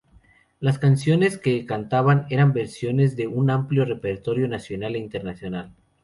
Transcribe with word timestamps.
Las 0.59 0.79
canciones 0.79 1.37
que 1.37 1.67
cantaban 1.67 2.25
eran 2.31 2.53
versiones 2.53 3.15
de 3.15 3.27
un 3.27 3.51
amplio 3.51 3.85
repertorio 3.85 4.47
nacional 4.47 4.95
e 4.95 4.97
internacional. 4.97 5.73